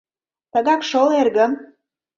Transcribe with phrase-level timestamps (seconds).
[0.53, 1.51] —Тыгак шол, эргым.